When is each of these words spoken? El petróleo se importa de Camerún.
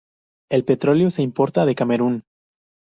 El 0.49 0.65
petróleo 0.65 1.11
se 1.11 1.21
importa 1.21 1.63
de 1.63 1.75
Camerún. 1.75 2.23